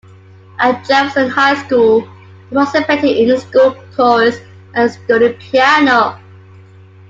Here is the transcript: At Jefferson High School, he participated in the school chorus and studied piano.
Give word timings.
At 0.57 0.83
Jefferson 0.87 1.29
High 1.29 1.63
School, 1.63 2.09
he 2.49 2.55
participated 2.55 3.17
in 3.17 3.27
the 3.27 3.37
school 3.39 3.75
chorus 3.95 4.37
and 4.73 4.91
studied 4.91 5.37
piano. 5.39 6.19